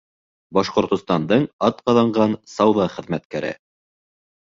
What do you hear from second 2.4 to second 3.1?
сауҙа